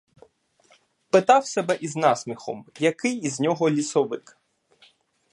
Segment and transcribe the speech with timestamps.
[1.09, 4.37] Питав себе із насміхом, який із нього лісовик?